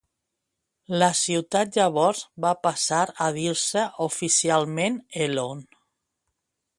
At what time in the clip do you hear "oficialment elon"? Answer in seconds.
4.09-5.63